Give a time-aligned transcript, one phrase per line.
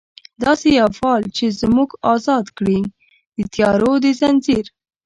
[0.41, 1.45] داسي یو فال چې
[1.75, 2.79] موږ ازاد کړي،
[3.35, 4.65] د تیارو د ځنځیر